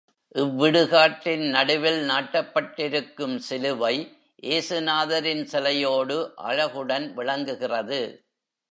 [0.35, 3.95] இவ்விடுகாட்டின் நடுவில் நாட்டப்பட்டிருக்கும் சிலுவை,
[4.43, 8.01] ஏசு நாதரின் சிலையோடு அழகுடன் விளங்குகிறது.